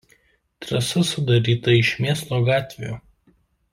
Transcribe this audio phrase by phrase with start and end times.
[0.65, 2.95] Trasa sudaryta iš miesto gatvių.